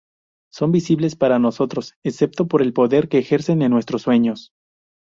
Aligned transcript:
Son 0.51 0.69
invisibles 0.69 1.15
para 1.15 1.37
nosotros 1.37 1.93
excepto 2.01 2.47
por 2.47 2.63
el 2.63 2.73
poder 2.73 3.07
que 3.07 3.19
ejercen 3.19 3.61
en 3.61 3.69
nuestros 3.69 4.01
sueños. 4.01 4.49